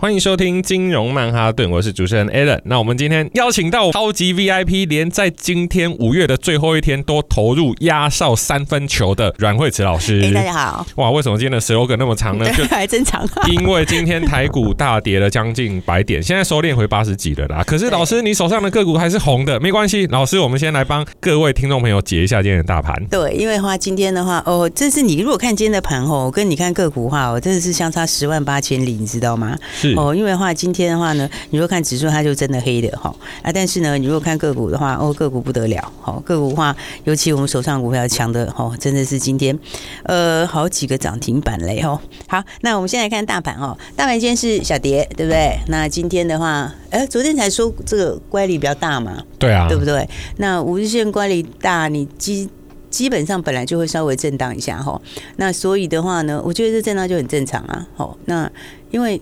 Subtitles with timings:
[0.00, 2.58] 欢迎收听金融曼哈顿，我是主持人 Alan。
[2.64, 10.22] 那我们今天邀请到超级 VIP，连在今天五月的最后一天都投入压哨三分球的阮慧慈老师。
[10.22, 10.86] 哎，大家好。
[10.94, 12.50] 哇，为什么今天的 slogan 那么长呢？
[12.56, 13.28] 就还真长。
[13.50, 17.62] 因为今天台股大跌了将近百点，现在收敛回八十几了啦。
[17.66, 20.06] 可是老师，你手上的个股还是红的，没关系。
[20.06, 22.98] 老师，我们先来帮各位听众朋友解一下今天的大盘。
[23.10, 29.54] 对，因为的话今天的话，哦，这是你如果看今天的盘哦，跟你看个股的话，哦，真的是相差十万八千里，你知道吗？
[29.74, 29.89] 是。
[29.96, 33.52] 哦，因为的话，今天的话呢，你如果看指数，它就真的黑的哈啊。
[33.52, 39.58] 但是呢，你如果看个股的话，哦，个股不得了，好个股的话，尤其我们手上股票强的哦，真的是今天
[40.04, 41.98] 呃好几个涨停板嘞哦。
[42.26, 45.58] 好，那我们先来看大盘哦，大盘今天是小跌，对不对？
[45.68, 50.08] 那今天的话，哎，昨天才说这个乖离比较大嘛，对啊，对不对？
[50.36, 52.48] 那五日线乖离大，你基
[52.90, 55.00] 基本上本来就会稍微震荡一下哈。
[55.36, 57.86] 那所以的话呢，我觉得这震荡就很正常啊。
[57.96, 58.50] 好，那
[58.90, 59.20] 因为。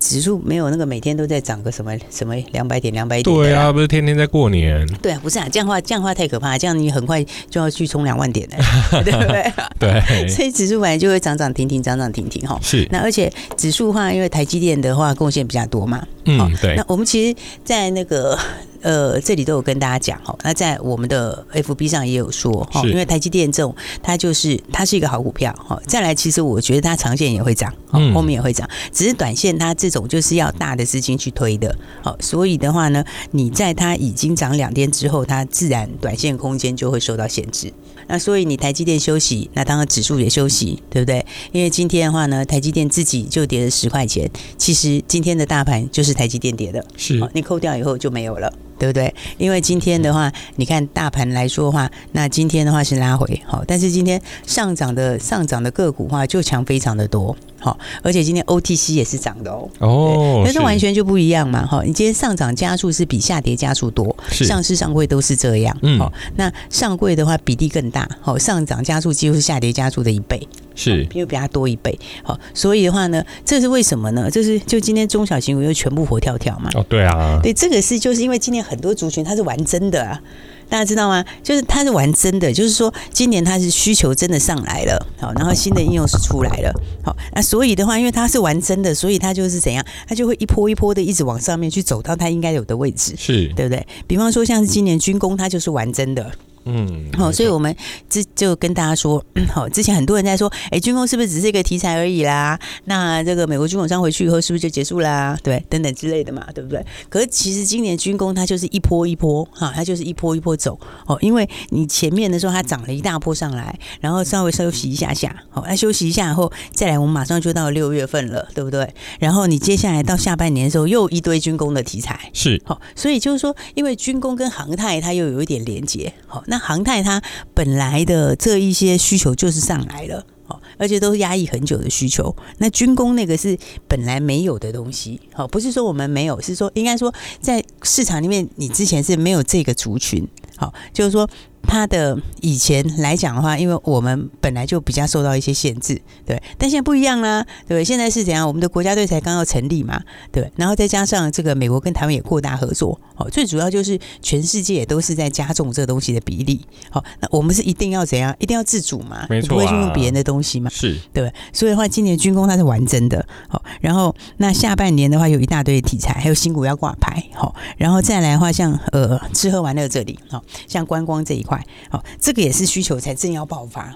[0.00, 4.84] 指数没有那个每天都在涨个什么什么两百点两百点，对啊，不是天天在过年。
[5.00, 8.56] 对啊，不是啊，这样的话这样的话太可怕，这样你很快就要去冲两万点了，
[9.04, 9.52] 对不对？
[9.78, 12.58] 对，所以指数本来就会涨涨停停，涨涨停停哈。
[12.62, 16.74] 是，那而且指数的话，因为台积电的话贡献比较多嘛，嗯，对。
[16.76, 18.38] 那我们其实，在那个。
[18.80, 25.80] 呃，这里都有跟大家讲哈，那在我们的 FB 上也有说哈，因为台积电这种它就是它是一个好股票哈。
[25.86, 37.72] 再来，其实我觉得它长线也会涨，后面也会涨，只是短线它这种就是要大的资金去推的，好，所以的话呢，你在它已经涨两天之后，它自然短线空间就会受到限制。
[38.06, 41.24] 那所以你台积电休息，那当然指数也休息，对不对？
[41.52, 48.52] 因为今天的话呢，台积电自己就跌了十块钱，其实今天的大盘就是台积电跌的，是，你扣掉以后就没有了。
[48.80, 49.14] 对不对？
[49.36, 70.48] 因为今天的话，你看大盘来说的话，那今天的话是拉回，好，但是今天上涨的上涨的个股的话就强非常的多，好，而且今天 OTC 也是涨的哦，哦，那是完全就不一样嘛，哈，你今天上涨加速是比下跌加速多，上市上柜都是这样，嗯，好，那上柜的话比例更大，好，上涨加速几乎是下跌加速的一倍。
[70.74, 74.30] 是，因为比它多一倍，好，所以的话呢，这是为什么呢？
[74.30, 76.70] 就是就今天中小型股又全部活跳跳嘛。
[76.74, 80.20] 哦，对啊，对，这个是就是因为今年很多族群它是玩真的啊，
[80.68, 81.24] 大家知道吗？
[81.42, 86.72] 就是它是玩真的，就是说今年它是需求真的上来了，好，然后新的应用是出来了，
[87.04, 93.86] 好，那所以的话，因为它是玩真的，所以它就是怎样，它就会一波一波的一直往上面去走到它应该有的位置，是对不对？
[94.06, 96.30] 比方说像是今年军工，它就是玩真的。
[96.64, 97.74] 嗯，好，所以我们
[98.08, 102.58] 之就跟大家说，好， 之前很多人在说，哎，军工是不是只是一个题材而已啦？
[102.84, 105.38] 那这个美国军工商回去以后，是不是就结束啦？
[105.42, 106.84] 对，等等之类的嘛，对不对？
[107.08, 118.92] 可是其实今年军工它就是一波一波，哈，它就是一波一波走，哦，因为你前面的时候它涨了一大波上来，然后稍微休息一下下，好，那休息一下以后再来，我们马上就到六月份了，对不对？
[119.18, 126.60] 然后你接下来到下半年的时候，又一堆军工的题材，是，好，所以就是说，因为军工跟航太它又有一点连接，好，那。
[126.70, 127.20] 航太它
[127.52, 132.36] 本来的这一些需求就是上来了，哦，而且都是压抑很久的需求。
[132.58, 141.28] 那军工那个是本来没有的东西，好，不是说我们没有，是说应该说在市场里面你之前是没有这个族群，好，就是说。
[141.62, 147.84] 它的以前来讲的话，因为我们本来就比较受到一些限制，对，但现在不一样啦，对对？
[147.84, 148.46] 现在是怎样？
[148.46, 150.00] 我们的国家队才刚要成立嘛，
[150.32, 156.60] 对，然后再加上这个美国跟台湾也扩大合作，哦，最主要就是全世界也都是在加重这个东西的比例，
[156.90, 158.34] 好，那我们是一定要怎样？
[158.38, 171.49] 一定要自主嘛，没错啊，不会去用别人的东西嘛，是对，所以的话，今年军工它是完整的，好，然后那下半年的话有一大堆题材，还有新股要挂牌，好，然后再来的话像呃吃喝玩乐这里，好，像观光这一块。
[171.90, 173.94] 好，这个也是需求才正要爆发，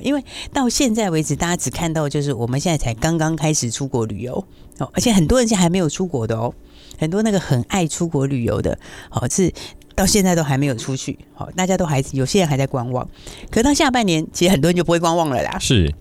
[0.00, 4.34] 因为到现在为止，大家只看到就是我们现在才刚刚开始出国旅游，
[4.78, 6.54] 哦，而且很多人现在还没有出国的哦，
[6.98, 8.78] 很多那个很爱出国旅游的，
[9.10, 9.52] 好，是
[9.94, 13.08] 到现在都还没有出去，好，大家都还有些人还在观望，
[13.50, 15.94] 可到下半年，其实很多人就不会观望了啦，是。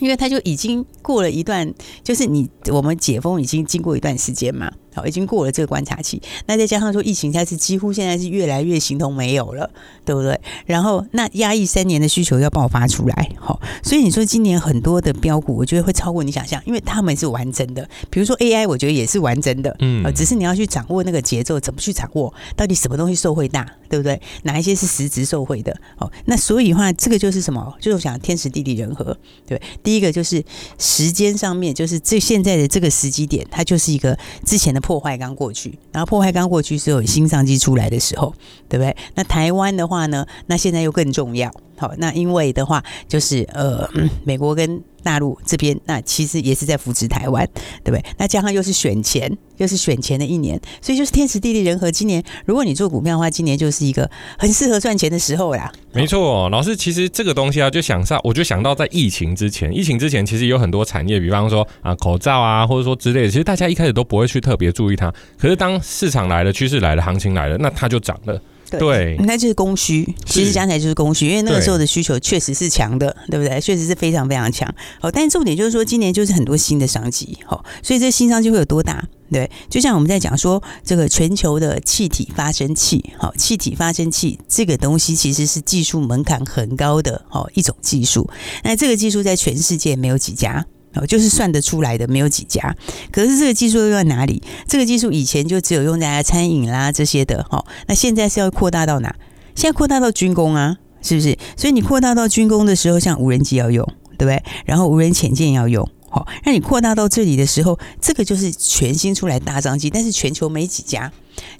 [0.00, 1.70] 因为他就已经过了一段，
[2.02, 6.20] 就是你我们解封已经经过一段时间嘛，好，已经过了这个观察期。
[6.46, 9.70] 那再加上说疫情，它是几乎现在是越来越形同没有了，
[10.04, 10.40] 对不对？
[10.66, 17.88] 然后那压抑三年的需求要爆发出来，好，所以你说今年很多的标股，我觉得会超过你想象，因为他们是完整的。
[18.10, 24.20] 比如说 AI，我觉得也是完整的，嗯，只是你要去掌握那个节奏，怎么去掌握，到底什么东西受惠大，对不对？
[24.42, 25.76] 哪一些是实质受惠的？
[25.98, 27.74] 哦，那所以的话，这个就是什么？
[27.80, 29.16] 就是我想天时地利人和，
[29.46, 29.60] 对。
[29.82, 30.42] 第一个就是
[30.78, 38.34] 时间上面，就是这现在的这个时机点，它就是一个之前的破坏刚过去，然后破坏刚过去是有新商机出来的时候，
[38.68, 38.96] 对不对？
[39.14, 41.52] 那台湾的话呢，那现在又更重要。
[41.76, 43.88] 好，那因为的话，就是呃，
[44.24, 47.46] 美国跟大陆这边，那其实也是在扶持台湾，
[47.84, 48.04] 对不对？
[48.18, 51.90] 那加上又是选前，又是选前的一年，所以就是天时地利人和。
[51.90, 54.08] 今年如果你做股票的话，今年就是一个
[54.38, 55.70] 很适合赚钱的时候啦。
[55.92, 68.40] 没错，老师，其实这个东西啊，就想上，我就想到在疫情之前，疫情之前其实有很多产业，比方说啊口罩啊，或者说之类的，其实大家一开始都不会去特别注意它，可是当市场来了，趋势来了，行情来了，那它就涨了。
[68.78, 73.60] 对，那就是供需，其实讲起来就是供需，因为那个时候的需求确实是强的，对不对？
[73.60, 74.72] 确实是非常非常强。
[75.00, 79.04] 好，但是重点就是说，今年就是很多新的商机，好，所以这新商机会有多大？
[79.32, 88.28] 对，就像我们在讲说，这个全球的气体发生器，好，气体发生器这个东西其实是技术门槛很高的，好一种技术。
[88.64, 90.66] 那这个技术在全世界没有几家。
[90.94, 92.74] 哦，就是算得出来的没有几家，
[93.12, 94.42] 可是这个技术又用在哪里？
[94.66, 99.14] 这个技术以前就只有用在餐饮啦这些的，哈，那现在是要扩大到哪？
[99.54, 101.38] 现在扩大到军工啊，是不是？
[101.56, 103.86] 所以你扩大到军工的时候，像无人机要用，
[104.18, 104.42] 对不对？
[104.64, 111.10] 然后无人潜舰要用，好，那你扩大到这里的时候，这个就是全新出来大商机，但是全球没几家。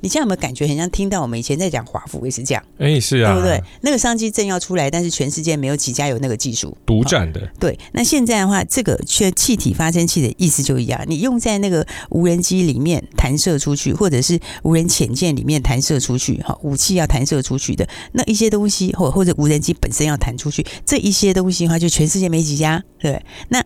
[0.01, 2.63] 你这样有没有感觉很像听到我们以前在讲华孚也是这样？
[2.79, 3.63] 哎、欸，是啊，对不对？
[3.81, 7.49] 那个商机正要出来，但是全世界没有几家有那个技术，独占的。
[7.59, 23.23] 对，那现在的话，这个却气体发生器的意思就一样，你用在那个无人机里面弹射出去，或者是无人潜舰里面弹射出去，哈，武器要弹射出去的那一些东西，或或者无人机本身要弹出去，这一些东西的话，就全世界没几家，对。
[23.49, 23.65] 那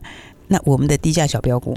[0.49, 1.77] 那我们的低价小标股，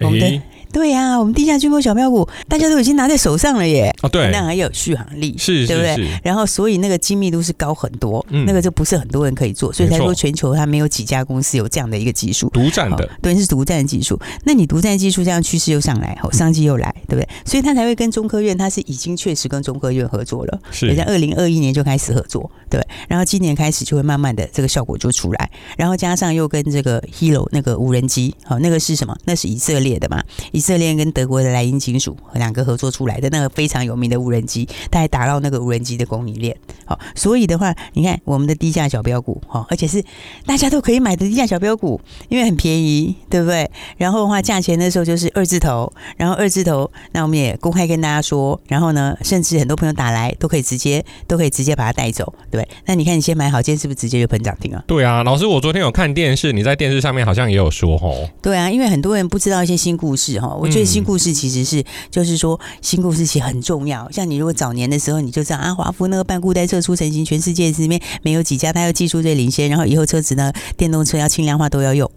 [0.00, 0.42] 我们的。
[0.66, 3.94] 欸对呀、啊，我们地下军工小票股，大家都已经拿在手上了耶。
[4.02, 6.08] 哦，对，那还有续航力，是，对不对？
[6.22, 14.20] 然后，所以那个精密度是高很多，嗯，那个就不是很多人可以做，所以才说全球它没有几家公司有这样的一个技术，独占的，哦、对，是独占技术。
[14.44, 17.28] 那你独占技术，这样趋势又上来，好，商机又来，对不对？
[17.44, 22.84] 所以他才会跟中科院，他是已经确实跟中科院合作了，是，也在二零二一年就开始合作，对。
[23.08, 29.16] 然后今年开始就会慢慢的这个效果就出来，然后加上又跟这个 Hero 那个无人机，好，那个是什么？
[29.24, 30.22] 那是以色列的嘛？
[30.56, 31.56] 以色列跟德国的。
[31.56, 36.54] 莱茵金属两个合作出来的那个非常有名的无人机，它还打到那个无人机的供应链。
[36.84, 40.04] 好，所以的话，你看我们的低价小标股，哈，而且是
[40.44, 41.98] 大家都可以买的低价小标股，
[42.28, 43.70] 因为很便宜，对不对？
[43.96, 52.68] 然后的话，价钱那时候就是二字头，然后二字头，那我们也公开跟大家说，然后呢，甚至很多朋友打来都可以直接都可以直接把它带走，对。
[52.84, 54.84] 那你看你先买好，今天是不是直接就喷涨停啊？
[54.86, 58.28] 对啊，老师，我昨天有看电视，你在电视上面好像也有说，哦。
[58.42, 61.32] 对啊，因为很多人不知道一些新故事，哈，我觉得新故事。
[61.32, 64.10] 其实是，就是说，新故事其实很重要。
[64.10, 72.10] 像你如果早年的时候，你就知道啊，华孚那个半固态车出成型，全世界里面没有几家，它要技术最领先，然后以后车子呢，电动车要轻量化都要用。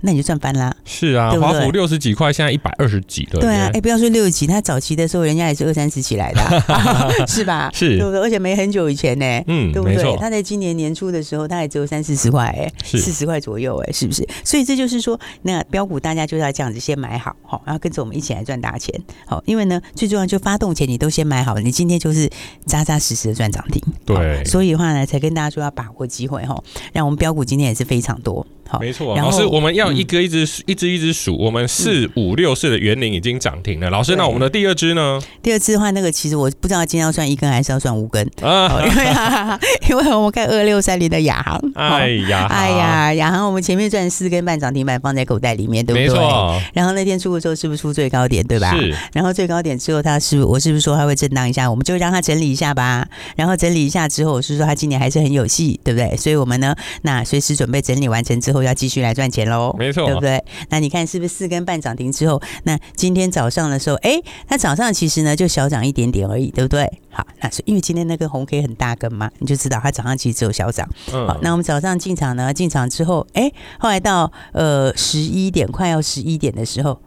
[0.00, 0.74] 那你就赚翻啦！
[0.84, 3.40] 是啊，华府六十几块，现在一百二十几了。
[3.40, 7.70] 对啊，哎、欸，不要说六十几，他早期的时候，人家也是二三十起来的、啊， 是吧？
[7.74, 8.20] 是，对不对？
[8.20, 10.16] 而且没很久以前呢，嗯，对不对？
[10.16, 14.26] 他在今年年初的时候，他也只有三四十块，哎，四十块左右，哎，是不是？
[14.44, 18.94] 所以这就是说，那标股大家就要这样子先买好，好，然后跟着我们一起来赚大钱，
[19.26, 22.30] 好，因为呢，最重要就发动前你都先买好了，你今天就是
[22.66, 23.82] 扎扎实实的赚涨停。
[24.04, 26.62] 对，所以的话呢，才跟大家说要把握机会哈，
[26.92, 28.46] 让我们标股今天也是非常多。
[28.68, 33.90] 好，没错，老师，我们要一个一直一只一只数，我们四五六四的园林已经涨停了。
[33.90, 35.20] 老师，那我们的第二支呢？
[35.42, 38.80] 第二支的话，那个其实我不知道今天要算一根还是要算五根啊？
[38.84, 39.58] 因 为
[39.90, 46.08] 因为我们看二六三零的亚航，哎呀，哎呀，亚航我们前面赚四根半涨停板放在口袋里面，对不对？
[46.08, 46.60] 没错。
[46.74, 48.76] 然后那天出的时候是不是出最高点，对吧？
[48.76, 48.94] 是。
[49.12, 51.70] 然后最高点之后，它是我是不是说它会震荡一下？
[51.70, 53.06] 我们就让它整理一下吧。
[53.36, 56.16] 然后整理一下之后，我是说它今年还是很有戏，对不对？
[56.16, 59.48] 所以我们呢，那随时准备整理完成之后要继续来赚钱。
[59.48, 60.42] 喽，没错，对不对？
[60.70, 66.90] 那你看是不是四根半涨停之后，那今天早上的时候，哎，那早上其实呢就小涨一点点而已，对不对？
[67.10, 70.88] 好，那是因为今天那根红 K 很大根嘛，你就知道它早上其实只有小涨。
[71.12, 77.00] 嗯，好，那我们早上进场呢，进场之后，哎，后来到呃十一点快要十一点的时候。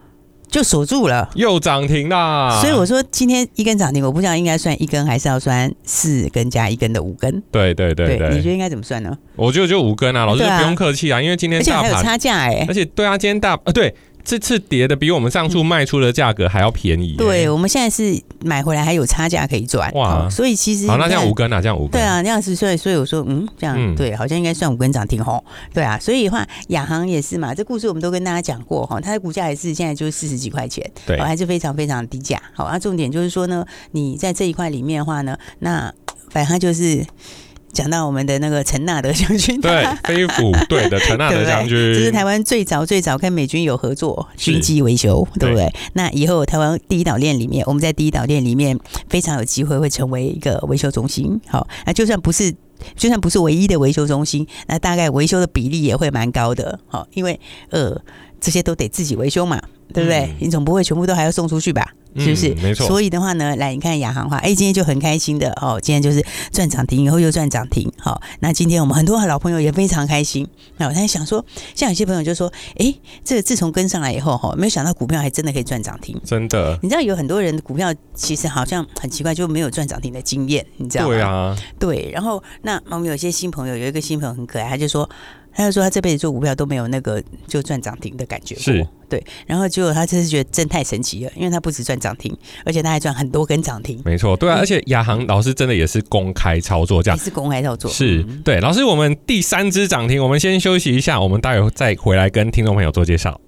[0.50, 2.60] 就锁住了，又涨停啦！
[2.60, 7.42] 所以我说今天一根涨停，我不知道应该算一根还是要算四根加一根的五根。
[7.52, 9.16] 对对对对，你觉得应该怎么算呢？
[9.36, 13.94] 我觉得就五根啊，老师就不用客气啊，因为今天大盘而且还有差价哎、欸，而且对啊，今天大呃对。
[14.24, 17.16] 这次跌的比我们上次卖出的价格还要便宜。
[17.18, 19.92] 对，我们现在是买回来还有差价可以赚。
[19.94, 21.92] 哇，所以其实好，那这样五根啊，这样五根。
[21.92, 25.44] 对啊，那样是所以所以我说嗯，这样、嗯、对，好像应该算五根涨停吼。
[25.74, 32.42] 对啊，所以的话亚航也是嘛，这故事我们都跟大家讲过哈，它的股价也是现在就是四十几块钱，对，还是非常非常低价。
[32.54, 35.94] 好，那重点就是说呢，你在这一块里面的话呢，那
[36.30, 37.06] 反正它就是。
[37.72, 45.72] 讲到我们的那个陈纳德将军，对， 飞虎队的陈纳德将军，这是台湾最早最早跟美军有合作军机维修，对不对？
[45.94, 48.78] 那以后台湾第一岛链里面，我们在第一岛链里面
[49.10, 51.40] 非常有机会会成为一个维修中心。
[51.48, 52.52] 好，那就算不是，
[52.96, 56.80] 就算不是唯一的维修中心，那大概维修的比例也会蛮高的。
[56.88, 58.00] 好，因为呃，
[58.42, 59.62] 这些都得自己维修嘛。
[59.92, 60.20] 对不对？
[60.20, 61.84] 嗯、你总不会全部都还要送出去吧？
[62.16, 62.50] 是不是？
[62.50, 62.88] 嗯、没错。
[62.88, 67.92] 所以的话呢，来你看亚航话，哎，今天就很开心的哦，今天就是赚涨停，以后又赚涨停。
[67.98, 70.48] 好、哦，那今天我们很多的老朋友也非常开心。
[70.78, 76.20] 那我在想说，像有些朋友就说，哎，这个自从跟上来以后哈，没有想到股票还真的可以赚涨停。
[76.24, 81.10] 真的，你知道有很多人的股票其实好像很奇怪，就没有赚涨停的经验，你知道吗？
[81.10, 82.12] 对啊，对。
[82.12, 85.10] 然后那我们有些新朋友，有一个新朋友很可爱，他就说。
[85.60, 89.22] 他就说他这辈子做股票都没有那个就赚涨停的感觉，是对。
[89.46, 92.34] 然后结果他真是觉得真太神奇了，因为他不止赚涨停，
[92.66, 94.02] 而且他还赚很多根涨停。
[94.06, 98.62] 没错，对啊，而且亚航老师真的也是公开操作，这样是公开操作，是对。
[98.62, 103.40] 老师，我们第三只涨停，我们先休息一下，我们待会再回来跟听众朋友做介绍。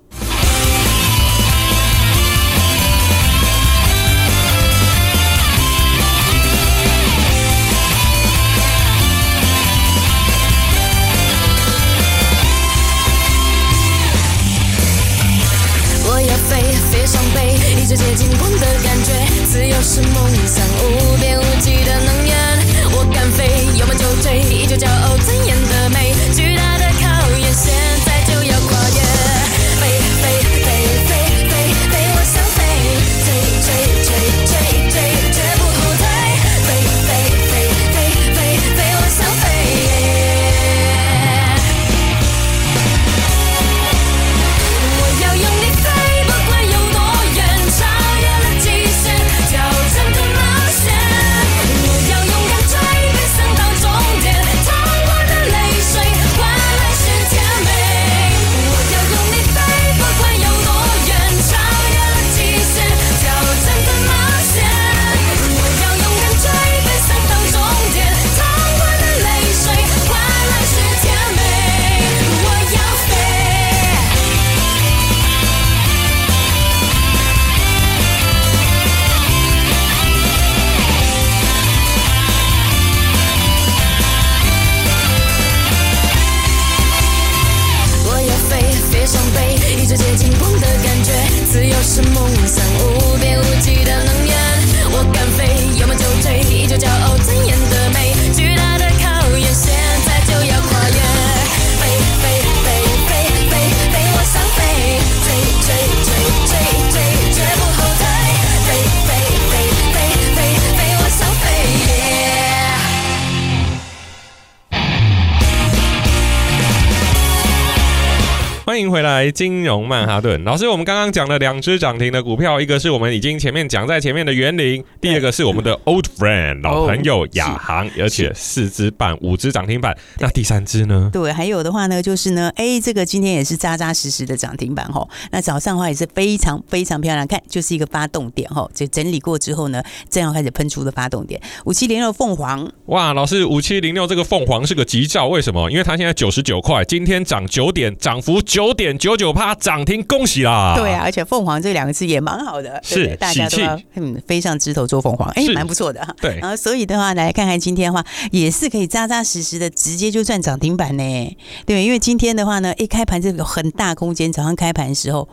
[119.01, 131.09] 回来金融曼哈顿，老师，我们刚刚讲了两只涨停的股票，一个是我们已经前面讲在前面的园林，第二个是我们的 Old Friend 老朋友亚航，而且四只半五只涨停板，那第三只呢？
[131.11, 139.81] 对，还有的话呢，就是呢，哎，这个今天也是扎扎实实的涨停板哈，那早上的话也是非常非常漂亮，看就是一个发动点哈，就整理过之后呢，
[140.11, 145.71] 正要开始喷出的发动点，五七零六凤凰，哇，老师，五七零六这个凤凰是个吉兆，为什么？
[145.71, 148.90] 因为它现在九十九块，今天涨九点，涨幅九点。
[148.91, 150.73] 点九九趴涨停，恭喜啦！
[150.75, 156.05] 对啊，而且凤凰这两个字也蛮好的，是大家都要嗯飞上枝头做凤凰，哎，蛮不错的。
[156.19, 161.37] 对， 然后所以的话，来看看今天的话，也是可以扎扎实实的直接就赚涨停板呢。
[161.65, 165.27] 对，因为今天的话呢，一开盘就有很大空间，早上开盘的时候。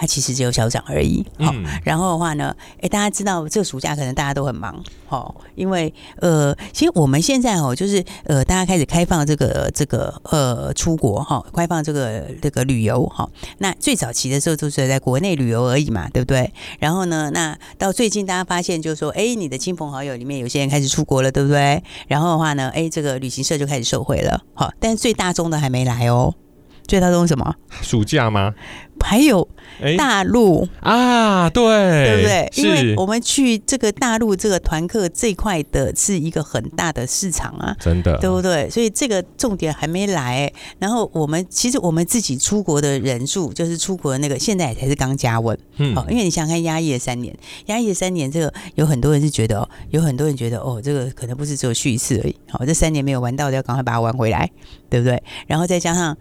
[0.00, 5.92] 它其实只有小涨而已，好、嗯，然后的话呢，哎，大家知道这个暑假可能大家都很忙，好，因为
[6.22, 13.28] 呃，其实我们现在哦，就是呃，大家开始开放这个这个呃出国哈，开放这个这个旅游哈，
[13.58, 16.50] 那最早期的时候就是在国内旅游而已嘛，对不对？
[16.78, 21.84] 然后呢，那到最近大家发现就是说，哎，你的亲朋好友里面有些人开始出国了，对不对？
[22.08, 26.34] 然后的话呢，哎，这个旅行社就开始受惠了，好，但是最大宗的还没来哦。
[26.90, 27.54] 最大宗什么？
[27.82, 28.52] 暑假吗？
[28.98, 29.48] 还有
[29.80, 30.66] 哎大陆。
[30.80, 32.50] 啊，对，对不对？
[32.56, 38.68] 因为我们去这个大陆这个团客这块的是一个很大的市场啊，真的，对不对？
[38.68, 40.52] 所以这个重点还没来。
[40.80, 45.56] 然后我们其实我们自己出国的人数，就是出国的那个，现在才是刚加温。
[45.76, 47.32] 嗯哦，因为你想想看，压抑了三年，
[47.66, 52.34] 压抑了三年，这个有很多人是觉得哦，有很多人觉得，哦，这个可能不是只有去一次而已。
[52.50, 54.50] 好，这三年没有玩到的，要赶快把它玩回来，
[54.90, 55.22] 对不对？
[55.46, 56.18] 然后再加上。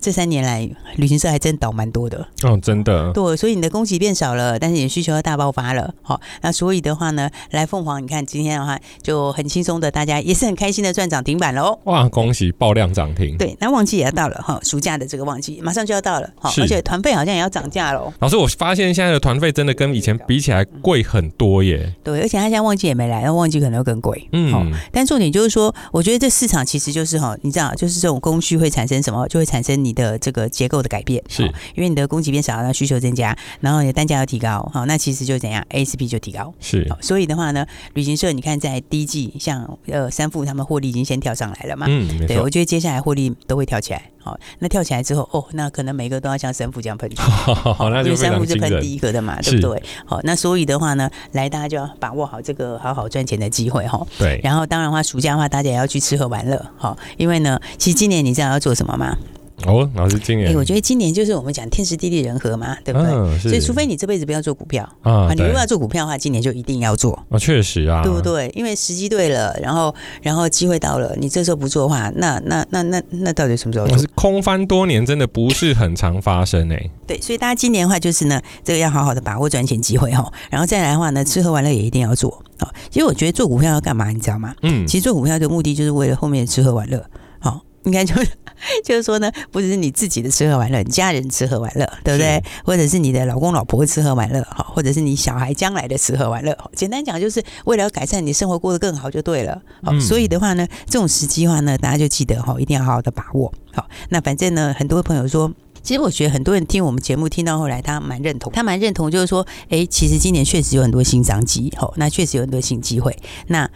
[0.00, 3.12] 这三年来，旅行社还真倒蛮多的哦，真的。
[3.12, 5.92] 对，所以你的供给变少了，但是你的需求要大爆发了。
[6.02, 11.78] 好，那所以的话呢，来凤凰，你看今天的话就很轻松的，大家也是很开心的赚涨停板喽。
[11.84, 13.36] 哇，恭喜爆量涨停！
[13.36, 18.12] 对，那旺季也要到了哈，暑假的这个旺季马上就要到了，好，是而且团费好像也要涨价喽。
[18.20, 21.94] 老师，我发现现在的团费真的跟以前比起来贵很多耶。
[22.04, 24.28] 对，而且他现在旺季也没来，那旺季可能会更贵。
[24.32, 31.22] 嗯好，但重点就是说，我觉得这市场其实就是哈，你知道，就是这种供需会产生什么，就会产生你的这个结构的改变。
[31.28, 31.42] 是
[31.74, 36.52] 因为你的供给变少，那需求增加，然后你的单价要提高，好，那其实就怎样，ASP 就提高。
[36.60, 37.64] 是好，所以的话呢，
[37.94, 41.86] 旅行社你看在第一季，像呃三富他们获利已经先跳上来了嘛。
[41.88, 42.50] 嗯，对，我错。
[42.50, 44.10] 觉得接下来获利都会跳起来。
[44.18, 47.22] 好，那跳起来之后，哦，那可能每个都要像三富这样喷出。
[47.54, 48.56] 好，那因就三富是。
[48.56, 49.82] 喷第一个的嘛，对不对？
[50.06, 54.04] 好，那所以的话呢，来大家就要把握好这个好好赚钱的机会哈。
[54.18, 56.64] 对，然后当然的话，暑假的话，大家也要去吃喝玩乐。
[56.78, 59.14] 好，因为呢，其实今年你知道要做什么吗？
[59.64, 63.10] 哦，老师今哎、年，我觉得今年就是我们讲天时地利人和嘛，对不对？
[63.10, 67.18] 嗯所以除非你这辈子不要做股票啊对你如果要做股票的话，今年就一定要做。
[67.30, 68.50] 啊，确实啊，对不对？
[68.54, 74.08] 因为时机对了，然后然后机会到了，你这时候不做的话，那那那那那到底什么时候做可是？
[74.14, 76.90] 空翻多年，真的不是很常发生哎。
[77.06, 82.42] 对，所以大家今年的话就是呢，这个要好好的把握赚钱机会哈，然后再来的话呢，吃喝玩乐也一定要做。
[82.58, 84.54] 啊，其实我觉得做股票要干嘛，你知道吗？
[84.62, 87.04] 嗯，其实做股票的目的就是为了后面的吃喝玩乐。
[87.38, 88.28] 好，应该就是
[88.84, 92.42] 就是说呢，不只是你自己的吃喝玩乐，你家人吃喝玩乐，对不对？
[92.64, 96.56] 或者是你的老公老婆吃喝玩乐，哈，或者是你小孩将来的吃喝玩乐。
[96.74, 99.60] 简单讲，就是为了要改善你生活过得更好就对了。
[99.82, 103.52] 好，嗯所以的话呢，这种时机的话呢，大家就记得哈，一定要好好的把握。
[103.72, 105.52] 好，那反正呢，很多朋友说。
[105.82, 113.16] 其实我觉得很多人听我们节目听到后来，他蛮认同，他蛮认同，就是说，哎，其实今年确实有很多新商机，好，那确实有很多新机会，
[113.46, 113.70] 那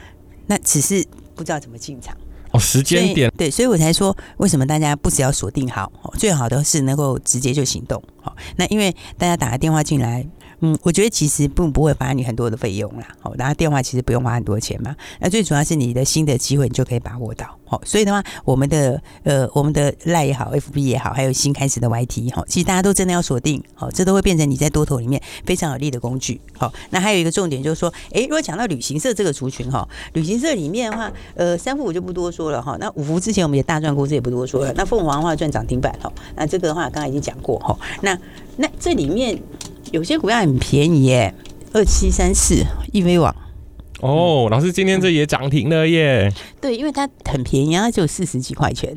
[0.48, 2.16] 那只是不知道怎么进场。
[2.60, 8.02] 哦，时间点对，所以我才说，为什么大家不只要锁定好，最好的是能够直接就行动。
[8.20, 10.26] 好，那因为大家打个电话进来，
[10.60, 13.06] 嗯，我觉得其实并不会花你很多的费用啦。
[13.20, 14.94] 好，然后电话其实不用花很多钱嘛。
[15.18, 17.46] 那最主要是你的新的机会，你就可以把握到。
[17.64, 23.62] 好，所以的话，我们的呃，我们的 Line 也好，FB 也好，还有新开始的 YT，好，其实大家都真的要锁定。
[23.74, 26.40] 好，这都会变成你在多头里面非常有利的工具。
[26.58, 32.76] 好，那还有一个重点就是说，诶，如果讲到旅行社这个族群哈，旅行社里面的话，呃，三富我就不多说了哈。
[32.80, 34.72] 那五福之前我们也大赚过，这也不多说了。
[34.76, 37.78] 那凤凰的话赚涨停板哈，那这个的话刚刚已经讲过哈。
[38.02, 38.18] 那
[38.56, 39.40] 那这里面
[39.92, 41.34] 有些股票很便宜耶，
[41.72, 43.34] 二七三四易飞网。
[44.00, 46.32] 哦，老师今天这也涨停了耶！
[46.60, 48.94] 对，因为它很便宜，它只有四十几块钱。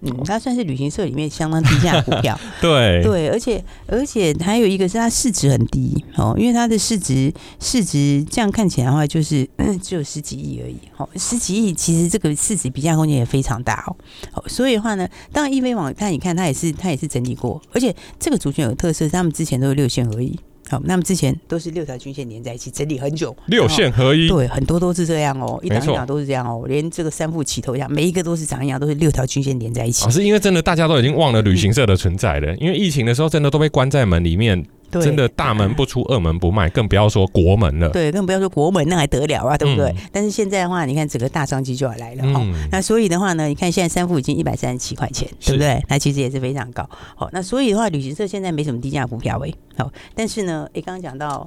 [0.00, 2.38] 嗯，它算是旅行社里面相当低价的股票。
[2.62, 10.78] 对对，而且而且还有一个是它市值很低哦，因为它的市值市值这样看起来的话，就是嗯 只有十几亿而已。
[10.96, 13.96] 哦，十几亿其实这个市值比价空间也非常大哦。
[14.34, 20.38] 哦，所以的话呢，当然易飞网它你看它也是它也是整理过，而且这个族群有特色，他们之前都是六线而已。
[20.68, 30.04] 好，那么之前都是六条均线连在一起，整理很久，六线合一，对，很多都是这样哦，一档一档都是这样哦，连这个三副起头一样，每一个都是长一样，都是六条均线连在一起。
[30.04, 37.90] 可是，因为真的大家都已经忘了旅行社的存在了，因为疫情的时候真的都被关在门里面，对真的大门不出，二门不迈，更不要说国门了。
[37.90, 39.90] 对，更不要说国门，那还得了啊，对不对？
[39.90, 42.46] 嗯但是现在的话，你看整个大商机就要来了哦。
[42.70, 45.82] 那所以的话呢，你看现在三副已经一百三十七块钱，对不对？
[45.88, 46.88] 那其实也是非常高。
[47.14, 49.54] 好，那所以的话，旅行社现在没什么低价股票诶。
[49.76, 51.46] 好，但是呢，诶，刚刚讲到，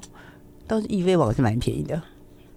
[0.68, 2.02] 倒是易飞网是蛮便宜的，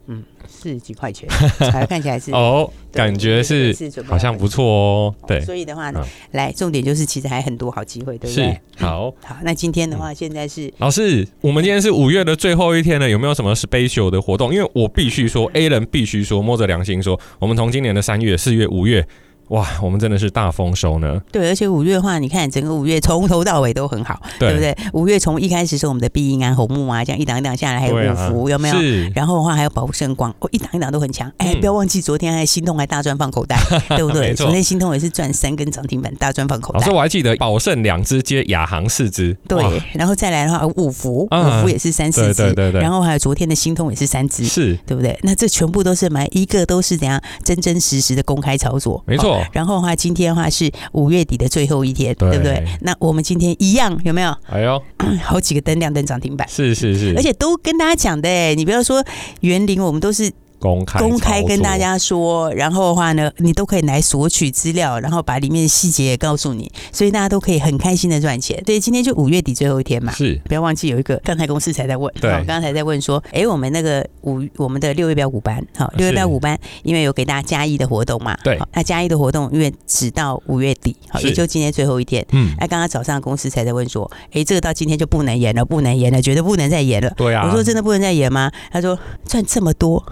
[0.07, 1.29] 嗯，四十几块钱，
[1.73, 5.15] 还看起来是哦，感觉是是好像不错哦。
[5.27, 8.61] 对，所以的话呢，嗯来重点就是其实还很多好机会，对不是对？
[8.77, 9.11] 好。
[9.23, 14.53] 好，那今天的话，现在是老师，我们今天是五月的最后一天了，有没有什么 special 的活动？
[14.55, 19.07] 因为我必须说，A 人必须说，摸着良心说，我们从今年的三月、四月、五月，
[19.49, 21.21] 哇，我们真的是大丰收呢。
[21.31, 24.77] 对，而且五月的话，你看整个五月从头到尾都很好，对对不对？
[24.93, 28.75] 五月从一开始是我们的必应啊、红木啊，这样一档一档下来，还有五福，啊有没有？
[28.77, 31.31] 是然后的话还有宝盛光，哦，一档一档都很强。
[31.39, 33.57] 哎，嗯不要忘记昨天还心痛还大赚放口袋，
[33.97, 34.35] 对不对？
[34.35, 36.91] 昨天心痛也是赚三根涨停板，大赚放口袋老师，。
[36.91, 45.19] 我还记得宝盛两只接亚航四只，对，然后再来的话，五福，啊五福也是三四对只，对对对然后还有昨天的心痛也是三只，是对不对？
[45.23, 49.47] 那这全部都是买，一个都是怎样真真实实的公开操作，没错错。
[49.53, 52.65] 然后的话，今天的话是五月底的最后一天，对，对不对？
[52.81, 54.37] 那我们今天一样有没有？
[54.49, 54.83] 哎呦，
[55.23, 59.05] 好几个灯亮灯涨停板，是是是，而且都跟大家讲的哎，你不要说
[59.41, 60.31] 园林，我们都是。
[60.65, 68.63] 公开公开跟大家说，然后的话呢，你都可以来索取资料，然后把里面的细节也告诉你，所以大家都可以很开心的赚钱。
[68.65, 88.51] 对，今天就五月底最后一天嘛，是，不要忘记有一个刚才公司才在问，对，刚才在问说，哎，我们那个五我们的六月标五班，好，六月标五班，因为有给大家加一的活动嘛，对，那加一的活动因为只到五月底，好，也就今天最后一天，嗯，那刚刚早上公司才在问说，哎，这个到今天就不能延了，不能延了，绝对不能再延了，对啊，我说真的不能再延吗？
[88.73, 90.03] 他说赚这么多，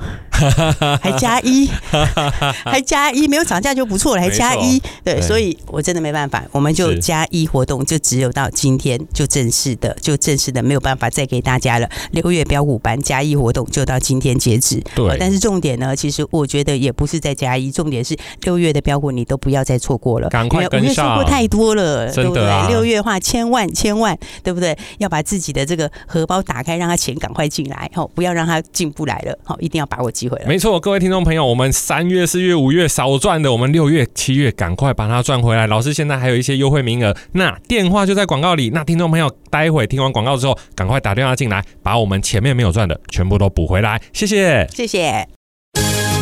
[1.00, 1.22] 还。
[1.22, 1.68] 加一，
[2.64, 11.88] 还加一，没有涨价就不错了，还加一，对，所以我真的没办法，我们就加一活动，就只有到今天就正式的，就正式的没有办法再给大家了。
[12.10, 15.16] 六月标股班加一活动就到今天截止，对。
[15.20, 22.68] 但是重点呢，其实我觉得也不是在加一，重点是六月的标股你都不要再错过了，赶快跟上，错过太多了，对不对？
[22.68, 24.76] 六月话千万千万，对不对？
[24.98, 30.46] 要把自己的这个荷包打开，让他钱赶快进来，好，不要让他进不来了，好，一定要把握机会了。
[30.48, 31.12] 没错，各位听。
[31.12, 35.66] 听众朋友，我们三月、四月、五月少赚的，我们六月、七月赶快把它赚回来。
[35.66, 38.70] 老师现在还有一些优惠名额，那电话就在广告里。
[38.70, 44.00] 那听众朋友，待会听完广告之后，赶快打电话进来，把我们前面没有赚的全部都补回来。
[44.14, 45.28] 谢谢，谢谢。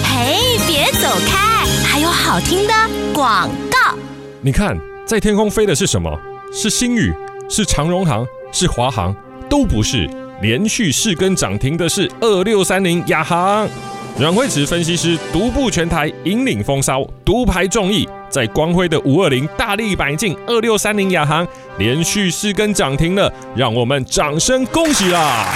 [0.03, 2.75] 嘿，别走开，还有好听的
[3.15, 3.97] 广告。
[4.41, 6.11] 你看，在天空飞的是什么？
[6.53, 7.13] 是星宇？
[7.49, 8.27] 是长荣航？
[8.51, 9.15] 是华航？
[9.49, 10.11] 都不是。
[10.43, 13.69] 连续四根涨停的是二六三零亚航。
[14.18, 21.46] 阮慧慈分析师独步全台，引领风骚，独排众议，在光辉的五二零大力摆进二六三零亚航，
[21.79, 25.46] 连续四根涨停了，让我们掌声恭喜啦！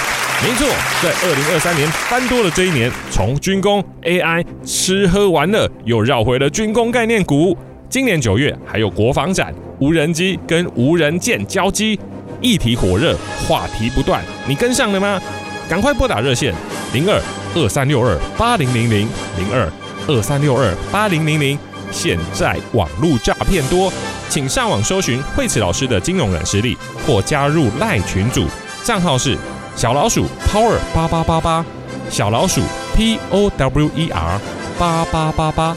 [0.43, 0.67] 没错，
[1.03, 7.57] 在二零二三年翻多了这一年，从军工、AI、吃喝玩乐，又绕回了军工概念股。
[7.91, 12.01] 今年九月还有国防展，无人机跟无人舰交机，
[12.41, 13.15] 议题火热，
[13.47, 15.21] 话题不断，你跟上了吗？
[15.69, 16.53] 赶快拨打热线
[16.93, 17.21] 零二
[17.55, 19.71] 二三六二八零零零零二
[20.09, 21.59] 二三六二八零零零。
[21.93, 23.93] 现在网络诈骗多，
[24.29, 28.49] 请上网搜寻慧慈老师的金融软实力，或加入赖群组，
[28.83, 29.39] 账号是
[29.77, 31.65] 小老鼠 Power 八八八八，
[32.11, 32.63] 小老鼠
[32.97, 34.41] P O W E R
[34.77, 35.77] 八八八八。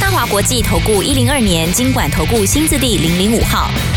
[0.00, 3.68] 大华国际投顾一零二年金管投顾新字第零零五号。